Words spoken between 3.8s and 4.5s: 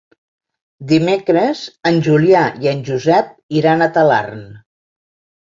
a Talarn.